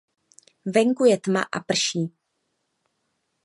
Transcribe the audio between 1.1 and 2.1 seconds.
je tma a prší.